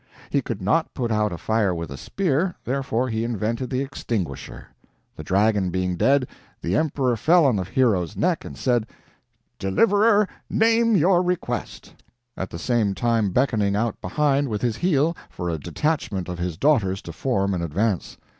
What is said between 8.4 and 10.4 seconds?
and said: "Deliverer,